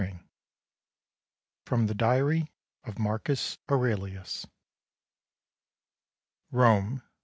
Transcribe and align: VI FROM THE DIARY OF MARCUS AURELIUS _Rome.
VI 0.01 0.19
FROM 1.67 1.85
THE 1.85 1.93
DIARY 1.93 2.51
OF 2.85 2.97
MARCUS 2.97 3.59
AURELIUS 3.69 4.47
_Rome. 6.51 7.03